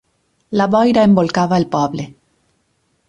La 0.61 0.65
boira 0.75 1.03
embolcava 1.09 1.61
el 1.63 1.67
poble. 1.77 2.11